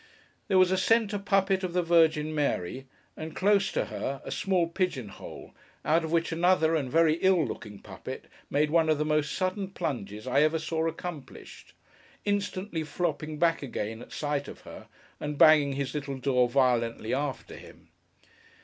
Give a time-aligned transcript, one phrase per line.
[0.47, 4.65] There was a centre puppet of the Virgin Mary; and close to her, a small
[4.67, 5.53] pigeon hole,
[5.85, 9.33] out of which another and a very ill looking puppet made one of the most
[9.33, 11.73] sudden plunges I ever saw accomplished:
[12.25, 14.87] instantly flopping back again at sight of her,
[15.19, 17.89] and banging his little door violently after him.